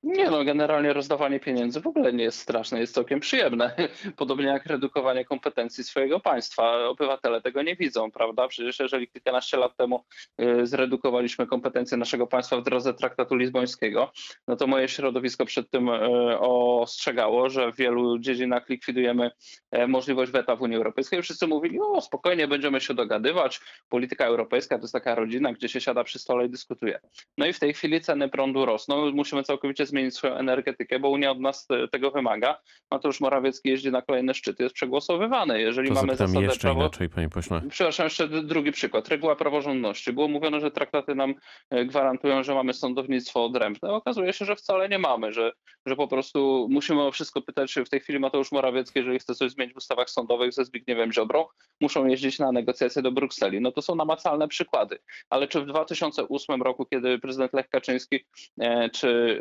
Nie 0.04 0.30
no, 0.30 0.44
generalnie 0.44 0.94
rozdawanie 0.94 1.40
pieniędzy 1.40 1.81
w 1.81 1.88
ogóle 1.88 2.13
nie 2.13 2.24
jest 2.24 2.40
straszne, 2.40 2.80
jest 2.80 2.94
całkiem 2.94 3.19
przyjemne. 3.19 3.75
Podobnie 4.18 4.46
jak 4.46 4.66
redukowanie 4.66 5.25
kompetencji 5.25 5.84
swojego 5.84 6.19
państwa. 6.19 6.88
Obywatele 6.88 7.42
tego 7.42 7.62
nie 7.62 7.75
widzą, 7.75 8.12
prawda? 8.12 8.48
Przecież 8.48 8.80
jeżeli 8.80 9.07
kilkanaście 9.07 9.57
lat 9.57 9.78
temu 9.78 10.06
y, 10.42 10.68
zredukowaliśmy 10.68 11.48
kompetencje 11.48 11.98
naszego 11.98 12.28
państwa 12.28 12.57
w 12.57 12.63
drodze 12.63 12.94
traktatu 12.94 13.36
lizbońskiego, 13.36 14.12
no 14.48 14.56
to 14.56 14.68
moje 14.68 14.88
środowisko 14.88 15.46
przed 15.46 15.69
tym 15.69 15.90
y, 15.90 16.40
ostrzegało, 16.40 17.50
że 17.50 17.72
w 17.72 17.75
wielu 17.75 18.19
dziedzinach 18.19 18.69
likwidujemy 18.69 19.31
e, 19.72 19.88
możliwość 19.88 20.31
weta 20.31 20.56
w 20.56 20.62
Unii 20.62 20.78
Europejskiej. 20.78 21.22
Wszyscy 21.22 21.48
mówili, 21.48 21.80
o 21.80 22.02
spokojnie, 22.02 22.48
będziemy 22.48 22.81
się 22.81 22.94
dogadywać. 22.94 23.60
Polityka 23.90 24.25
europejska 24.25 24.78
to 24.78 24.84
jest 24.84 24.94
taka 24.94 25.16
rodzina, 25.16 25.54
gdzie 25.54 25.69
się 25.69 25.81
siada 25.81 26.04
przy 26.04 26.19
stole 26.19 26.45
i 26.45 26.50
dyskutuje. 26.50 27.00
No 27.38 27.45
i 27.45 27.54
w 27.54 27.60
tej 27.60 27.74
chwili 27.74 28.02
ceny 28.02 28.30
prądu 28.30 28.66
rosną. 28.66 29.12
Musimy 29.12 29.44
całkowicie 29.44 29.89
zmienić 29.90 30.16
swoją 30.16 30.36
energetykę, 30.36 31.00
bo 31.00 31.10
Unia 31.10 31.32
od 31.32 31.40
nas 31.40 31.68
tego 31.92 32.12
wymaga. 32.12 32.62
Mateusz 32.92 33.20
Morawiecki 33.20 33.70
jeździ 33.70 33.92
na 33.92 34.02
kolejne 34.02 34.34
szczyty, 34.34 34.64
jest 34.64 34.76
przegłosowywany. 34.76 35.62
Jeżeli 35.62 35.88
to 35.88 35.94
mamy 35.94 36.16
zasadę 36.16 36.46
jeszcze 36.46 36.62
prawo... 36.62 36.82
inaczej, 36.82 37.10
panie 37.10 37.30
pośle. 37.30 37.62
Przepraszam, 37.70 38.04
jeszcze 38.04 38.28
drugi 38.28 38.72
przykład. 38.72 39.08
Reguła 39.08 39.36
praworządności. 39.36 40.14
Było 40.14 40.28
mówione, 40.28 40.60
że 40.60 40.72
traktaty 40.72 41.16
nam 41.16 41.34
e, 41.69 41.86
gwarantują, 41.86 42.44
że 42.44 42.56
mamy 42.56 42.74
sądownictwo 42.74 43.46
odrębne. 43.46 43.90
Okazuje 43.90 44.34
się, 44.34 44.46
że 44.46 44.56
wcale 44.56 44.90
nie 44.90 45.00
mamy, 45.00 45.34
że, 45.34 45.52
że 45.86 45.96
po 45.96 46.08
prostu 46.08 46.68
musimy 46.72 47.04
o 47.04 47.12
wszystko 47.12 47.42
pytać 47.42 47.76
w 47.86 47.90
tej 47.90 48.00
chwili 48.00 48.19
Mateusz 48.19 48.52
Morawiecki, 48.52 49.00
jeżeli 49.00 49.19
chce 49.19 49.36
coś 49.36 49.52
zmienić 49.52 49.74
w 49.74 49.78
ustawach 49.78 50.10
sądowych 50.10 50.54
ze 50.54 50.66
Zbigniewem 50.66 51.14
Ziobrą, 51.14 51.46
muszą 51.81 52.06
jeździć 52.06 52.40
na 52.40 52.52
negocjacje 52.52 53.02
do 53.02 53.12
Brukseli. 53.12 53.62
No 53.62 53.72
to 53.72 53.81
są 53.81 53.96
namacalne 53.96 54.48
przykłady. 54.48 55.00
Ale 55.30 55.48
czy 55.48 55.62
w 55.62 55.66
2008 55.66 56.62
roku, 56.62 56.86
kiedy 56.86 57.19
prezydent 57.19 57.54
Lech 57.54 57.69
Kaczyński 57.69 58.26
e, 58.62 58.90
czy 58.90 59.40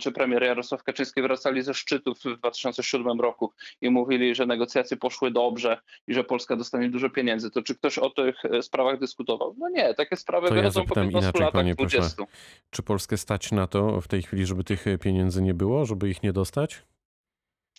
czy 0.00 0.12
premier 0.12 0.42
Jarosław 0.42 0.82
Kaczyński 0.82 1.22
wracali 1.22 1.62
ze 1.62 1.74
szczytów 1.74 2.18
w 2.18 2.38
2007 2.38 3.20
roku 3.20 3.52
i 3.80 3.90
mówili, 3.90 4.34
że 4.34 4.46
negocjacje 4.46 4.96
poszły 4.96 5.30
dobrze 5.30 5.78
i 6.06 6.14
że 6.14 6.24
Polska 6.24 6.56
dostanie 6.56 6.90
dużo 6.90 7.10
pieniędzy, 7.10 7.50
to 7.50 7.62
czy 7.62 7.74
ktoś 7.74 7.98
o 7.98 8.10
tych 8.10 8.44
e, 8.44 8.62
sprawach 8.62 8.98
dyskutował? 8.98 9.54
No 9.58 9.68
nie, 9.68 9.94
takie 9.94 10.16
sprawy 10.16 10.48
to 10.48 10.54
wychodzą 10.54 10.80
ja 10.80 10.86
po 10.86 10.94
15 10.94 11.18
inaczej, 11.18 11.40
latach, 11.40 11.52
panie 11.52 11.74
20. 11.74 12.02
Pośle. 12.02 12.26
Czy 12.70 12.82
Polskę 12.82 13.16
stać 13.16 13.52
na 13.52 13.66
to 13.66 14.00
w 14.00 14.08
tej 14.08 14.22
chwili, 14.22 14.46
żeby 14.46 14.64
tych 14.64 14.84
pieniędzy 15.00 15.42
nie 15.42 15.54
było, 15.54 15.84
żeby 15.84 16.08
ich 16.08 16.22
nie 16.22 16.32
dostać? 16.32 16.82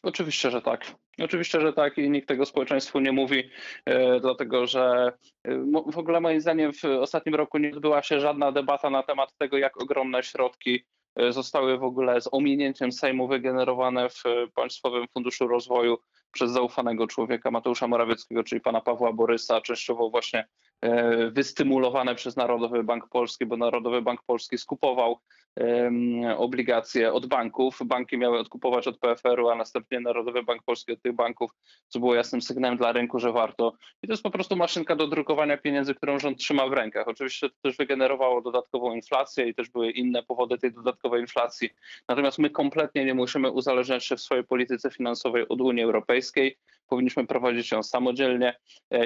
Oczywiście, 0.04 0.52
że 0.52 0.62
tak. 0.62 0.96
Oczywiście, 1.20 1.62
że 1.62 1.74
tak 1.74 1.98
i 1.98 2.10
nikt 2.10 2.28
tego 2.28 2.46
społeczeństwu 2.46 3.00
nie 3.00 3.12
mówi, 3.12 3.50
e, 3.86 4.20
dlatego 4.20 4.68
że 4.68 5.14
e, 5.44 5.58
w 5.88 5.98
ogóle 5.98 6.22
moim 6.22 6.42
zdaniem 6.42 6.74
w 6.74 6.86
ostatnim 6.86 7.36
roku 7.36 7.58
nie 7.58 7.72
odbyła 7.72 8.04
się 8.04 8.20
żadna 8.20 8.52
debata 8.52 8.90
na 8.90 9.04
temat 9.04 9.38
tego, 9.38 9.58
jak 9.58 9.82
ogromne 9.82 10.24
środki 10.24 10.84
E, 10.84 10.93
zostały 11.30 11.78
w 11.78 11.84
ogóle 11.84 12.22
z 12.22 12.30
ominięciem 12.32 12.92
Sejmu 12.92 13.28
wygenerowane 13.28 14.10
w 14.10 14.26
e, 14.26 14.48
Państwowym 14.56 15.08
Funduszu 15.08 15.48
Rozwoju 15.48 15.98
przez 16.32 16.52
zaufanego 16.52 17.08
człowieka 17.08 17.52
Mateusza 17.52 17.88
Morawieckiego, 17.88 18.44
czyli 18.44 18.62
pana 18.62 18.82
Pawła 18.82 19.14
Borysa, 19.14 19.62
częściowo 19.62 20.10
właśnie 20.10 20.40
e, 20.40 20.48
wystymulowane 21.32 22.16
przez 22.16 22.36
Narodowy 22.36 22.84
Bank 22.84 23.08
Polski, 23.10 23.46
bo 23.46 23.58
Narodowy 23.58 24.02
Bank 24.02 24.22
Polski 24.24 24.58
skupował 24.58 25.20
obligacje 26.38 27.14
od 27.14 27.26
banków. 27.26 27.80
Banki 27.86 28.18
miały 28.18 28.40
odkupować 28.40 28.88
od 28.88 29.00
PFR-u, 29.00 29.50
a 29.50 29.56
następnie 29.56 30.00
Narodowy 30.00 30.44
Bank 30.44 30.64
Polski 30.64 30.92
od 30.92 31.02
tych 31.02 31.14
banków, 31.14 31.52
co 31.88 32.00
było 32.00 32.16
jasnym 32.16 32.42
sygnałem 32.42 32.78
dla 32.78 32.92
rynku, 32.92 33.20
że 33.20 33.32
warto. 33.32 33.74
I 34.04 34.08
to 34.08 34.14
jest 34.14 34.24
po 34.24 34.32
prostu 34.32 34.56
maszynka 34.56 34.96
do 34.96 35.08
drukowania 35.08 35.58
pieniędzy, 35.58 35.96
którą 35.96 36.20
rząd 36.20 36.38
trzyma 36.38 36.68
w 36.68 36.74
rękach. 36.74 37.08
Oczywiście 37.08 37.50
to 37.50 37.56
też 37.62 37.78
wygenerowało 37.78 38.42
dodatkową 38.42 38.96
inflację 38.96 39.48
i 39.48 39.54
też 39.54 39.70
były 39.70 39.92
inne 39.92 40.24
powody 40.24 40.58
tej 40.58 40.72
dodatkowej 40.72 41.22
inflacji. 41.22 41.70
Natomiast 42.10 42.40
my 42.40 42.50
kompletnie 42.50 43.06
nie 43.06 43.14
musimy 43.14 43.52
uzależniać 43.52 44.06
się 44.06 44.16
w 44.16 44.22
swojej 44.22 44.44
polityce 44.44 44.92
finansowej 44.92 45.48
od 45.48 45.62
Unii 45.62 45.84
Europejskiej. 45.84 46.58
Powinniśmy 46.94 47.28
prowadzić 47.28 47.72
ją 47.72 47.84
samodzielnie 47.84 48.56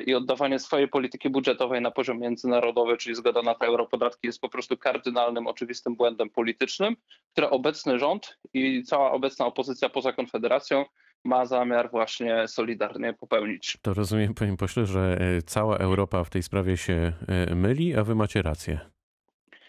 i 0.06 0.16
oddawanie 0.16 0.60
swojej 0.60 0.88
polityki 0.88 1.30
budżetowej 1.30 1.82
na 1.82 1.92
poziom 1.92 2.20
międzynarodowy, 2.20 2.98
czyli 2.98 3.16
zgoda 3.16 3.42
na 3.42 3.56
te 3.56 3.66
europodatki 3.66 4.28
jest 4.28 4.42
po 4.42 4.50
prostu 4.50 4.78
kardynalnym, 4.78 5.48
oczywistym 5.48 5.96
błędem 5.96 6.30
politycznym, 6.30 6.96
które 7.32 7.50
obecny 7.50 8.00
rząd 8.00 8.38
i 8.54 8.84
cała 8.84 9.12
obecna 9.12 9.46
opozycja 9.46 9.90
poza 9.90 10.14
Konfederacją 10.14 10.86
ma 11.26 11.46
zamiar 11.46 11.92
właśnie 11.92 12.48
solidarnie 12.48 13.14
popełnić. 13.14 13.78
To 13.82 13.94
rozumiem, 13.94 14.34
panie 14.34 14.58
pośle, 14.58 14.86
że 14.86 15.18
cała 15.46 15.78
Europa 15.78 16.24
w 16.24 16.30
tej 16.30 16.44
sprawie 16.44 16.78
się 16.78 17.14
myli, 17.56 17.96
a 17.96 18.04
wy 18.04 18.16
macie 18.16 18.42
rację. 18.42 18.80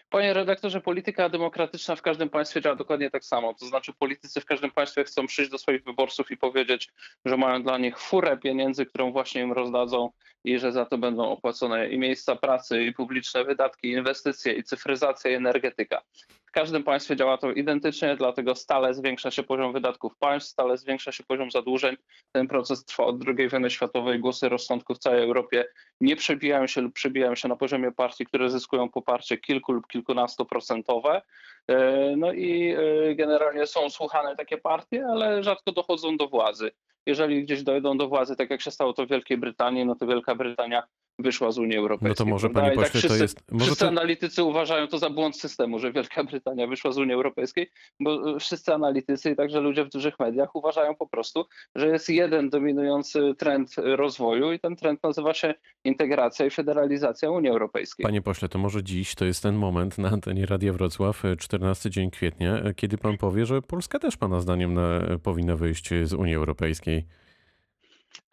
Panie 0.09 0.33
redaktorze, 0.33 0.81
polityka 0.81 1.29
demokratyczna 1.29 1.95
w 1.95 2.01
każdym 2.01 2.29
państwie 2.29 2.61
działa 2.61 2.75
dokładnie 2.75 3.09
tak 3.09 3.25
samo. 3.25 3.53
To 3.53 3.65
znaczy, 3.65 3.93
politycy 3.93 4.41
w 4.41 4.45
każdym 4.45 4.71
państwie 4.71 5.03
chcą 5.03 5.27
przyjść 5.27 5.51
do 5.51 5.57
swoich 5.57 5.83
wyborców 5.83 6.31
i 6.31 6.37
powiedzieć, 6.37 6.89
że 7.25 7.37
mają 7.37 7.63
dla 7.63 7.77
nich 7.77 7.99
furę 7.99 8.37
pieniędzy, 8.37 8.85
którą 8.85 9.11
właśnie 9.11 9.41
im 9.41 9.51
rozdadzą 9.51 10.11
i 10.43 10.59
że 10.59 10.71
za 10.71 10.85
to 10.85 10.97
będą 10.97 11.29
opłacone 11.29 11.89
i 11.89 11.99
miejsca 11.99 12.35
pracy, 12.35 12.83
i 12.83 12.93
publiczne 12.93 13.43
wydatki, 13.43 13.91
inwestycje, 13.91 14.53
i 14.53 14.63
cyfryzacja, 14.63 15.31
i 15.31 15.33
energetyka. 15.33 16.01
W 16.49 16.51
każdym 16.51 16.83
państwie 16.83 17.15
działa 17.15 17.37
to 17.37 17.51
identycznie, 17.51 18.15
dlatego 18.15 18.55
stale 18.55 18.93
zwiększa 18.93 19.31
się 19.31 19.43
poziom 19.43 19.73
wydatków 19.73 20.17
państw, 20.17 20.49
stale 20.49 20.77
zwiększa 20.77 21.11
się 21.11 21.23
poziom 21.23 21.51
zadłużeń. 21.51 21.95
Ten 22.31 22.47
proces 22.47 22.85
trwa 22.85 23.03
od 23.03 23.15
II 23.27 23.49
wojny 23.49 23.69
światowej. 23.69 24.19
Głosy 24.19 24.49
rozsądku 24.49 24.95
w 24.95 24.97
całej 24.97 25.23
Europie 25.23 25.65
nie 26.01 26.15
przebijają 26.15 26.67
się 26.67 26.81
lub 26.81 26.93
przebijają 26.93 27.35
się 27.35 27.47
na 27.47 27.55
poziomie 27.55 27.91
partii, 27.91 28.25
które 28.25 28.49
zyskują 28.49 28.89
poparcie 28.89 29.37
kilku 29.37 29.71
lub 29.71 29.87
kilkunastoprocentowe. 29.87 31.21
E, 31.67 32.15
no 32.17 32.33
i 32.33 32.75
e, 32.77 33.15
generalnie 33.15 33.67
są 33.67 33.89
słuchane 33.89 34.35
takie 34.35 34.57
partie, 34.57 35.05
ale 35.07 35.43
rzadko 35.43 35.71
dochodzą 35.71 36.17
do 36.17 36.27
władzy. 36.27 36.71
Jeżeli 37.05 37.43
gdzieś 37.43 37.63
dojdą 37.63 37.97
do 37.97 38.07
władzy, 38.07 38.35
tak 38.35 38.49
jak 38.49 38.61
się 38.61 38.71
stało 38.71 38.93
to 38.93 39.05
w 39.05 39.09
Wielkiej 39.09 39.37
Brytanii, 39.37 39.85
no 39.85 39.95
to 39.95 40.07
Wielka 40.07 40.35
Brytania 40.35 40.83
wyszła 41.19 41.51
z 41.51 41.57
Unii 41.57 41.77
Europejskiej. 41.77 42.09
No 42.09 42.15
to 42.15 42.25
może 42.25 42.49
panie 42.49 42.69
pośle, 42.69 42.83
tak 42.83 42.91
wszyscy, 42.91 43.07
to 43.07 43.23
jest... 43.23 43.51
Może 43.51 43.65
wszyscy 43.65 43.85
to... 43.85 43.87
analitycy 43.87 44.43
uważają 44.43 44.87
to 44.87 44.97
za 44.97 45.09
błąd 45.09 45.37
systemu, 45.37 45.79
że 45.79 45.91
Wielka 45.91 46.23
Brytania 46.23 46.67
wyszła 46.67 46.91
z 46.91 46.97
Unii 46.97 47.13
Europejskiej, 47.13 47.71
bo 47.99 48.39
wszyscy 48.39 48.73
analitycy 48.73 49.31
i 49.31 49.35
także 49.35 49.59
ludzie 49.59 49.85
w 49.85 49.89
dużych 49.89 50.19
mediach 50.19 50.55
uważają 50.55 50.95
po 50.95 51.07
prostu, 51.07 51.45
że 51.75 51.87
jest 51.87 52.09
jeden 52.09 52.49
dominujący 52.49 53.35
trend 53.37 53.75
rozwoju 53.77 54.53
i 54.53 54.59
ten 54.59 54.75
trend 54.75 55.03
nazywa 55.03 55.33
się 55.33 55.53
integracja 55.83 56.45
i 56.45 56.49
federalizacja 56.49 57.31
Unii 57.31 57.49
Europejskiej. 57.49 58.03
Panie 58.03 58.21
pośle, 58.21 58.49
to 58.49 58.59
może 58.59 58.83
dziś 58.83 59.15
to 59.15 59.25
jest 59.25 59.43
ten 59.43 59.55
moment 59.55 59.97
na 59.97 60.09
antenie 60.09 60.45
Radia 60.45 60.73
Wrocław, 60.73 61.23
14 61.39 61.89
dzień 61.89 62.11
kwietnia, 62.11 62.61
kiedy 62.75 62.97
pan 62.97 63.17
powie, 63.17 63.45
że 63.45 63.61
Polska 63.61 63.99
też 63.99 64.17
pana 64.17 64.39
zdaniem 64.39 64.73
na, 64.73 65.01
powinna 65.23 65.55
wyjść 65.55 65.89
z 66.03 66.13
Unii 66.13 66.35
Europejskiej. 66.35 67.05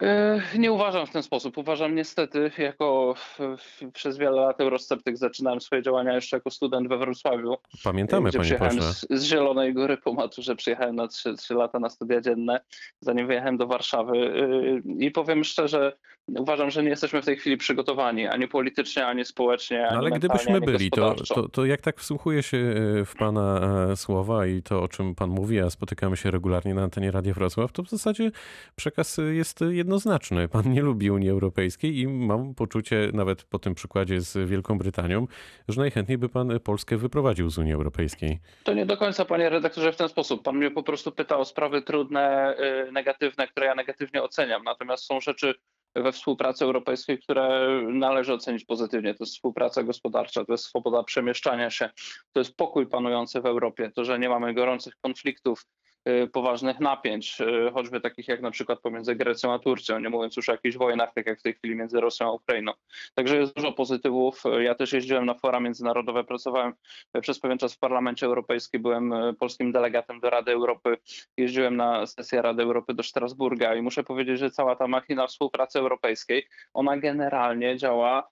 E, 0.03 0.41
nie 0.57 0.71
uważam 0.71 1.07
w 1.07 1.11
ten 1.11 1.23
sposób. 1.23 1.57
Uważam 1.57 1.95
niestety, 1.95 2.51
jako 2.57 3.15
przez 3.93 4.17
wiele 4.17 4.41
lat 4.41 4.61
eurosceptyk 4.61 5.17
zaczynałem 5.17 5.61
swoje 5.61 5.81
działania 5.81 6.13
jeszcze 6.13 6.37
jako 6.37 6.51
student 6.51 6.89
we 6.89 6.97
Wrocławiu. 6.97 7.57
Pamiętamy, 7.83 8.29
gdzie 8.29 8.37
panie 8.37 8.45
przyjechałem. 8.45 8.81
Z, 8.81 9.07
z 9.09 9.23
Zielonej 9.23 9.73
Góry 9.73 9.97
po 9.97 10.13
maturze, 10.13 10.55
przyjechałem 10.55 10.95
na 10.95 11.07
3, 11.07 11.33
3 11.33 11.53
lata 11.53 11.79
na 11.79 11.89
studia 11.89 12.21
dzienne, 12.21 12.59
zanim 13.01 13.27
wyjechałem 13.27 13.57
do 13.57 13.67
Warszawy. 13.67 14.17
E, 14.17 15.05
I 15.05 15.11
powiem 15.11 15.43
szczerze, 15.43 15.97
uważam, 16.27 16.71
że 16.71 16.83
nie 16.83 16.89
jesteśmy 16.89 17.21
w 17.21 17.25
tej 17.25 17.37
chwili 17.37 17.57
przygotowani 17.57 18.27
ani 18.27 18.47
politycznie, 18.47 19.07
ani 19.07 19.25
społecznie. 19.25 19.87
Ani 19.87 19.93
no, 19.93 19.97
ale 19.97 20.11
gdybyśmy 20.11 20.61
byli, 20.61 20.91
to, 20.91 21.15
to, 21.15 21.49
to 21.49 21.65
jak 21.65 21.81
tak 21.81 21.99
wsłuchuję 21.99 22.43
się 22.43 22.57
e, 22.57 23.05
w 23.05 23.15
pana 23.15 23.61
słowa 23.95 24.47
i 24.47 24.61
to, 24.61 24.81
o 24.81 24.87
czym 24.87 25.15
pan 25.15 25.29
mówi, 25.29 25.59
a 25.59 25.69
spotykamy 25.69 26.17
się 26.17 26.31
regularnie 26.31 26.73
na 26.73 26.83
antenie 26.83 27.11
Radia 27.11 27.33
Wrocław, 27.33 27.71
to 27.71 27.83
w 27.83 27.89
zasadzie 27.89 28.31
przekaz 28.75 29.17
jest 29.31 29.63
jednoznaczny. 29.71 30.47
Pan 30.47 30.71
nie 30.73 30.81
lubi 30.81 31.11
Unii 31.11 31.29
Europejskiej 31.29 31.99
i 31.99 32.07
mam 32.07 32.55
poczucie, 32.55 33.11
nawet 33.13 33.43
po 33.43 33.59
tym 33.59 33.75
przykładzie 33.75 34.21
z 34.21 34.49
Wielką 34.49 34.77
Brytanią, 34.77 35.27
że 35.67 35.81
najchętniej 35.81 36.17
by 36.17 36.29
pan 36.29 36.59
Polskę 36.59 36.97
wyprowadził 36.97 37.49
z 37.49 37.57
Unii 37.57 37.73
Europejskiej. 37.73 38.39
To 38.63 38.73
nie 38.73 38.85
do 38.85 38.97
końca, 38.97 39.25
panie 39.25 39.49
redaktorze, 39.49 39.91
w 39.91 39.95
ten 39.95 40.09
sposób. 40.09 40.43
Pan 40.43 40.57
mnie 40.57 40.71
po 40.71 40.83
prostu 40.83 41.11
pyta 41.11 41.37
o 41.37 41.45
sprawy 41.45 41.81
trudne, 41.81 42.55
y, 42.87 42.91
negatywne, 42.91 43.47
które 43.47 43.65
ja 43.65 43.75
negatywnie 43.75 44.23
oceniam. 44.23 44.63
Natomiast 44.63 45.05
są 45.05 45.21
rzeczy 45.21 45.53
we 45.95 46.11
współpracy 46.11 46.65
europejskiej, 46.65 47.19
które 47.19 47.67
należy 47.87 48.33
ocenić 48.33 48.65
pozytywnie. 48.65 49.13
To 49.13 49.23
jest 49.23 49.33
współpraca 49.33 49.83
gospodarcza, 49.83 50.45
to 50.45 50.51
jest 50.51 50.63
swoboda 50.63 51.03
przemieszczania 51.03 51.69
się, 51.69 51.89
to 52.33 52.39
jest 52.39 52.55
pokój 52.55 52.87
panujący 52.87 53.41
w 53.41 53.45
Europie, 53.45 53.91
to, 53.95 54.05
że 54.05 54.19
nie 54.19 54.29
mamy 54.29 54.53
gorących 54.53 54.93
konfliktów, 55.01 55.65
poważnych 56.33 56.79
napięć, 56.79 57.41
y, 57.41 57.71
choćby 57.73 58.01
takich 58.01 58.27
jak 58.27 58.41
na 58.41 58.51
przykład 58.51 58.79
pomiędzy 58.79 59.15
Grecją 59.15 59.53
a 59.53 59.59
Turcją, 59.59 59.99
nie 59.99 60.09
mówiąc 60.09 60.37
już 60.37 60.49
o 60.49 60.51
jakichś 60.51 60.77
wojnach, 60.77 61.13
tak 61.13 61.27
jak 61.27 61.39
w 61.39 61.43
tej 61.43 61.53
chwili 61.53 61.75
między 61.75 61.99
Rosją 62.01 62.27
a 62.27 62.31
Ukrainą. 62.31 62.71
Także 63.13 63.37
jest 63.37 63.55
dużo 63.55 63.71
pozytywów. 63.71 64.43
Ja 64.59 64.75
też 64.75 64.93
jeździłem 64.93 65.25
na 65.25 65.33
fora 65.33 65.59
międzynarodowe, 65.59 66.23
pracowałem 66.23 66.73
przez 67.21 67.39
pewien 67.39 67.57
czas 67.57 67.73
w 67.73 67.79
Parlamencie 67.79 68.25
Europejskim, 68.25 68.81
byłem 68.81 69.13
y, 69.13 69.33
polskim 69.33 69.71
delegatem 69.71 70.19
do 70.19 70.29
Rady 70.29 70.51
Europy, 70.51 70.97
jeździłem 71.37 71.75
na 71.75 72.05
sesję 72.05 72.41
Rady 72.41 72.63
Europy 72.63 72.93
do 72.93 73.03
Strasburga 73.03 73.75
i 73.75 73.81
muszę 73.81 74.03
powiedzieć, 74.03 74.39
że 74.39 74.51
cała 74.51 74.75
ta 74.75 74.87
machina 74.87 75.27
współpracy 75.27 75.79
europejskiej, 75.79 76.47
ona 76.73 76.97
generalnie 76.97 77.77
działa 77.77 78.29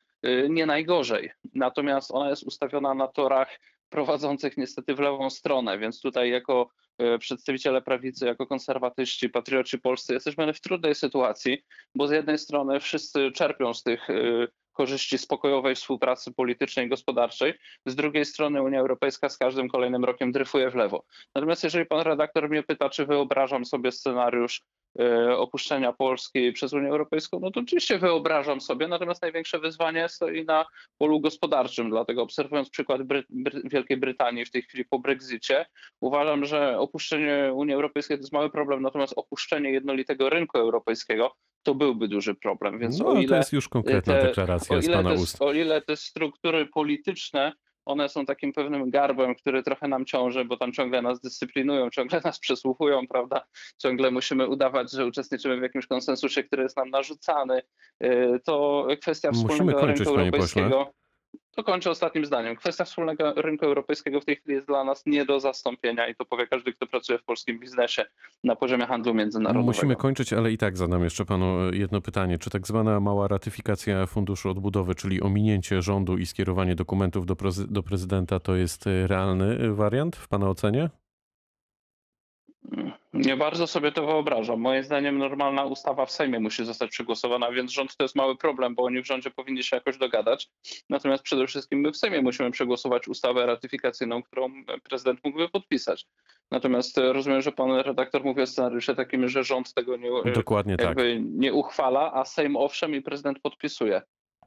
nie 0.49 0.65
najgorzej. 0.65 1.31
Natomiast 1.53 2.11
ona 2.11 2.29
jest 2.29 2.43
ustawiona 2.43 2.93
na 2.93 3.07
torach 3.07 3.59
prowadzących 3.89 4.57
niestety 4.57 4.95
w 4.95 4.99
lewą 4.99 5.29
stronę, 5.29 5.77
więc 5.77 6.01
tutaj 6.01 6.29
jako 6.29 6.61
e, 6.61 6.84
przedstawiciele 7.19 7.81
prawicy, 7.81 8.25
jako 8.25 8.47
konserwatyści, 8.47 9.29
patrioci 9.29 9.79
polscy 9.79 10.13
jesteśmy 10.13 10.53
w 10.53 10.61
trudnej 10.61 10.95
sytuacji, 10.95 11.63
bo 11.95 12.07
z 12.07 12.11
jednej 12.11 12.37
strony 12.37 12.79
wszyscy 12.79 13.31
czerpią 13.31 13.73
z 13.73 13.83
tych 13.83 14.07
korzyści 14.75 15.17
spokojowej 15.17 15.75
współpracy 15.75 16.33
politycznej 16.33 16.85
i 16.85 16.89
gospodarczej. 16.89 17.53
Z 17.85 17.95
drugiej 17.95 18.25
strony 18.25 18.61
Unia 18.61 18.79
Europejska 18.79 19.29
z 19.29 19.37
każdym 19.37 19.69
kolejnym 19.69 20.05
rokiem 20.05 20.31
dryfuje 20.31 20.71
w 20.71 20.75
lewo. 20.75 21.03
Natomiast 21.35 21.63
jeżeli 21.63 21.85
pan 21.85 22.01
redaktor 22.01 22.49
mnie 22.49 22.63
pyta, 22.63 22.89
czy 22.89 23.05
wyobrażam 23.05 23.65
sobie 23.65 23.91
scenariusz 23.91 24.61
E, 24.99 25.37
opuszczenia 25.37 25.93
Polski 25.93 26.51
przez 26.51 26.73
Unię 26.73 26.89
Europejską, 26.89 27.39
no 27.39 27.51
to 27.51 27.59
oczywiście 27.59 27.97
wyobrażam 27.99 28.61
sobie, 28.61 28.87
natomiast 28.87 29.21
największe 29.21 29.59
wyzwanie 29.59 30.09
stoi 30.09 30.45
na 30.45 30.65
polu 30.97 31.19
gospodarczym, 31.19 31.89
dlatego 31.89 32.21
obserwując 32.21 32.69
przykład 32.69 33.03
Bry 33.03 33.23
Bry 33.29 33.61
Wielkiej 33.65 33.97
Brytanii 33.97 34.45
w 34.45 34.51
tej 34.51 34.61
chwili 34.61 34.85
po 34.85 34.99
Brexicie, 34.99 35.65
uważam, 36.01 36.45
że 36.45 36.79
opuszczenie 36.79 37.51
Unii 37.53 37.73
Europejskiej 37.73 38.17
to 38.17 38.21
jest 38.21 38.33
mały 38.33 38.49
problem, 38.49 38.81
natomiast 38.81 39.13
opuszczenie 39.15 39.71
jednolitego 39.71 40.29
rynku 40.29 40.57
europejskiego 40.57 41.35
to 41.65 41.75
byłby 41.75 42.07
duży 42.07 42.35
problem. 42.35 42.79
Więc 42.79 42.99
no, 42.99 43.07
o 43.07 43.15
ile 43.15 43.27
to 43.27 43.35
jest 43.35 43.53
już 43.53 43.69
konkretna 43.69 44.13
te, 44.13 44.23
deklaracja 44.23 44.81
z 44.81 44.87
pana 44.87 45.09
te, 45.09 45.15
ust. 45.15 45.41
O 45.41 45.53
ile 45.53 45.81
te 45.81 45.95
struktury 45.95 46.65
polityczne 46.65 47.51
one 47.85 48.09
są 48.09 48.25
takim 48.25 48.53
pewnym 48.53 48.89
garbem, 48.89 49.35
który 49.35 49.63
trochę 49.63 49.87
nam 49.87 50.05
ciąży, 50.05 50.45
bo 50.45 50.57
tam 50.57 50.73
ciągle 50.73 51.01
nas 51.01 51.19
dyscyplinują, 51.19 51.89
ciągle 51.89 52.21
nas 52.23 52.39
przesłuchują, 52.39 53.07
prawda? 53.07 53.45
Ciągle 53.77 54.11
musimy 54.11 54.47
udawać, 54.47 54.91
że 54.91 55.05
uczestniczymy 55.05 55.59
w 55.59 55.61
jakimś 55.61 55.87
konsensusie, 55.87 56.43
który 56.43 56.63
jest 56.63 56.77
nam 56.77 56.89
narzucany. 56.89 57.61
Y, 58.03 58.39
to 58.45 58.87
kwestia 59.01 59.31
wspólnego 59.31 59.63
Musimy 59.63 59.73
kończyć, 59.73 59.99
rynku 59.99 60.19
europejskiego. 60.19 60.85
pośle. 60.85 61.04
To 61.55 61.63
kończę 61.63 61.89
ostatnim 61.89 62.25
zdaniem. 62.25 62.55
Kwestia 62.55 62.85
wspólnego 62.85 63.33
rynku 63.33 63.65
europejskiego 63.65 64.21
w 64.21 64.25
tej 64.25 64.35
chwili 64.35 64.55
jest 64.55 64.67
dla 64.67 64.83
nas 64.83 65.03
nie 65.05 65.25
do 65.25 65.39
zastąpienia 65.39 66.07
i 66.07 66.15
to 66.15 66.25
powie 66.25 66.47
każdy, 66.47 66.73
kto 66.73 66.87
pracuje 66.87 67.19
w 67.19 67.23
polskim 67.23 67.59
biznesie 67.59 68.05
na 68.43 68.55
poziomie 68.55 68.85
handlu 68.85 69.13
międzynarodowego. 69.13 69.67
Musimy 69.67 69.95
kończyć, 69.95 70.33
ale 70.33 70.51
i 70.51 70.57
tak 70.57 70.77
zadam 70.77 71.03
jeszcze 71.03 71.25
panu 71.25 71.73
jedno 71.73 72.01
pytanie. 72.01 72.37
Czy 72.37 72.49
tak 72.49 72.67
zwana 72.67 72.99
mała 72.99 73.27
ratyfikacja 73.27 74.05
Funduszu 74.05 74.49
Odbudowy, 74.49 74.95
czyli 74.95 75.21
ominięcie 75.21 75.81
rządu 75.81 76.17
i 76.17 76.25
skierowanie 76.25 76.75
dokumentów 76.75 77.25
do, 77.25 77.35
do 77.67 77.83
prezydenta, 77.83 78.39
to 78.39 78.55
jest 78.55 78.85
realny 78.85 79.73
wariant 79.73 80.15
w 80.15 80.27
pana 80.27 80.49
ocenie? 80.49 80.89
Nie 83.15 83.37
bardzo 83.37 83.67
sobie 83.67 83.91
to 83.91 84.05
wyobrażam. 84.05 84.61
Moim 84.61 84.83
zdaniem 84.83 85.17
normalna 85.17 85.65
ustawa 85.65 86.05
w 86.05 86.11
Sejmie 86.11 86.39
musi 86.39 86.65
zostać 86.65 86.91
przegłosowana, 86.91 87.51
więc 87.51 87.71
rząd 87.71 87.97
to 87.97 88.03
jest 88.03 88.15
mały 88.15 88.37
problem, 88.37 88.75
bo 88.75 88.83
oni 88.83 89.01
w 89.01 89.07
rządzie 89.07 89.31
powinni 89.31 89.63
się 89.63 89.75
jakoś 89.75 89.97
dogadać. 89.97 90.49
Natomiast 90.89 91.23
przede 91.23 91.47
wszystkim 91.47 91.79
my 91.79 91.91
w 91.91 91.97
Sejmie 91.97 92.21
musimy 92.21 92.51
przegłosować 92.51 93.07
ustawę 93.07 93.45
ratyfikacyjną, 93.45 94.23
którą 94.23 94.49
prezydent 94.83 95.19
mógłby 95.23 95.49
podpisać. 95.49 96.05
Natomiast 96.51 96.97
rozumiem, 96.97 97.41
że 97.41 97.51
pan 97.51 97.71
redaktor 97.71 98.23
mówi 98.23 98.41
o 98.41 98.47
scenariuszu 98.47 98.95
takim, 98.95 99.27
że 99.27 99.43
rząd 99.43 99.73
tego 99.73 99.97
nie, 99.97 100.31
Dokładnie 100.33 100.77
tak. 100.77 100.97
nie 101.19 101.53
uchwala, 101.53 102.13
a 102.13 102.25
Sejm 102.25 102.55
owszem 102.55 102.95
i 102.95 103.01
prezydent 103.01 103.39
podpisuje. 103.39 104.01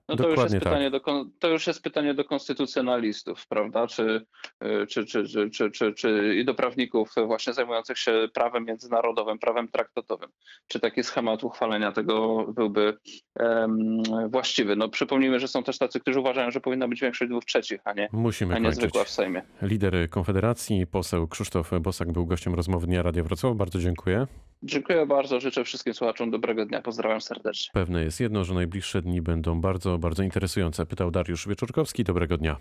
No 0.08 0.16
to 0.16 0.22
już, 0.22 0.30
jest 0.30 0.36
Dokładnie 0.36 0.60
tak. 0.60 0.68
pytanie 0.68 0.90
do, 0.90 1.00
kon- 1.00 1.30
to 1.38 1.48
już 1.48 1.66
jest 1.66 1.82
pytanie 1.82 2.14
do 2.14 2.24
konstytucjonalistów, 2.24 3.46
prawda? 3.48 3.86
Czy, 3.86 4.26
y, 4.64 4.86
czy, 4.86 5.04
czy, 5.06 5.24
czy, 5.28 5.50
czy, 5.50 5.70
czy, 5.70 5.92
czy 5.94 6.34
i 6.40 6.44
do 6.44 6.54
prawników 6.54 7.10
właśnie 7.26 7.52
zajmujących 7.52 7.98
się 7.98 8.28
prawem 8.34 8.64
międzynarodowym, 8.64 9.38
prawem 9.38 9.68
traktatowym. 9.68 10.28
Czy 10.68 10.80
taki 10.80 11.02
schemat 11.02 11.44
uchwalenia 11.44 11.92
tego 11.92 12.44
byłby 12.52 12.98
em, 13.40 14.02
właściwy? 14.28 14.76
No 14.76 14.88
przypomnijmy, 14.88 15.40
że 15.40 15.48
są 15.48 15.62
też 15.62 15.78
tacy, 15.78 16.00
którzy 16.00 16.20
uważają, 16.20 16.50
że 16.50 16.60
powinna 16.60 16.88
być 16.88 17.00
większość 17.00 17.30
dwóch 17.30 17.44
trzecich, 17.44 17.80
a 17.84 17.92
nie, 17.92 18.08
Musimy 18.12 18.54
a 18.54 18.58
nie 18.58 18.64
kończyć. 18.64 18.80
zwykła 18.80 19.04
w 19.04 19.10
Sejmie. 19.10 19.42
Lider 19.62 20.10
Konfederacji, 20.10 20.86
poseł 20.86 21.28
Krzysztof 21.28 21.70
Bosak 21.80 22.12
był 22.12 22.26
gościem 22.26 22.54
rozmowy 22.54 22.86
Dnia 22.86 23.02
Radia 23.02 23.22
Wrocław. 23.22 23.56
Bardzo 23.56 23.78
dziękuję. 23.78 24.26
Dziękuję 24.62 25.06
bardzo, 25.06 25.40
życzę 25.40 25.64
wszystkim 25.64 25.94
słuchaczom 25.94 26.30
dobrego 26.30 26.66
dnia, 26.66 26.82
pozdrawiam 26.82 27.20
serdecznie. 27.20 27.70
Pewne 27.72 28.04
jest 28.04 28.20
jedno, 28.20 28.44
że 28.44 28.54
najbliższe 28.54 29.02
dni 29.02 29.22
będą 29.22 29.60
bardzo, 29.60 29.98
bardzo 29.98 30.22
interesujące. 30.22 30.86
Pytał 30.86 31.10
Dariusz 31.10 31.48
Wieczorkowski. 31.48 32.04
Dobrego 32.04 32.36
dnia. 32.36 32.56